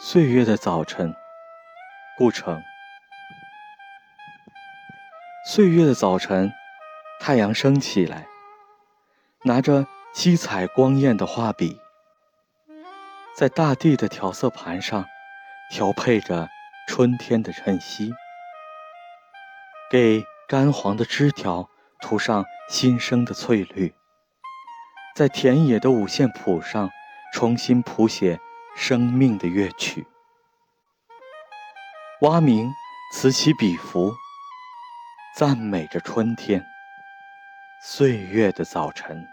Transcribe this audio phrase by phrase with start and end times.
[0.00, 1.14] 岁月的早晨，
[2.18, 2.60] 顾城。
[5.46, 6.52] 岁月的早晨，
[7.20, 8.26] 太阳升起来，
[9.44, 11.78] 拿着七彩光艳的画笔，
[13.36, 15.04] 在大地的调色盘上
[15.70, 16.48] 调配着
[16.88, 18.12] 春天的晨曦，
[19.88, 21.68] 给干黄的枝条
[22.00, 23.94] 涂上新生的翠绿，
[25.14, 26.90] 在田野的五线谱上
[27.32, 28.40] 重新谱写。
[28.76, 30.06] 生命的乐曲，
[32.22, 32.70] 蛙鸣
[33.12, 34.12] 此起彼伏，
[35.36, 36.64] 赞美着春天，
[37.82, 39.26] 岁月的早晨。